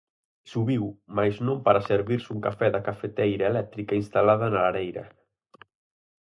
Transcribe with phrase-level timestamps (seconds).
[0.51, 0.83] Subiu,
[1.17, 5.05] mais non para servirse un café da cafeteira eléctrica instalada na lareira.